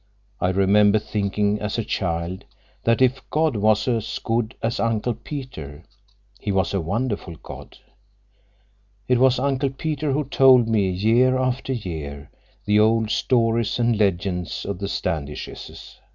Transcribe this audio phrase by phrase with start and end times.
[0.39, 2.43] I remember thinking, as a child,
[2.85, 5.83] that if God was as good as Uncle Peter,
[6.39, 7.77] He was a wonderful God.
[9.07, 12.31] It was Uncle Peter who told me, year after year,
[12.65, 15.97] the old stories and legends of the Standishes.